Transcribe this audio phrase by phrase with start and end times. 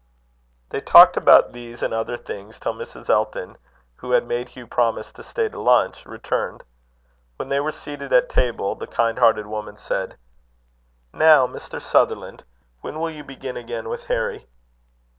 [0.71, 3.07] They talked about these and other things, till Mrs.
[3.07, 3.59] Elton,
[3.97, 6.63] who had made Hugh promise to stay to lunch, returned.
[7.35, 10.17] When they were seated at table, the kind hearted woman said:
[11.13, 11.79] "Now, Mr.
[11.79, 12.43] Sutherland,
[12.79, 14.47] when will you begin again with Harry?"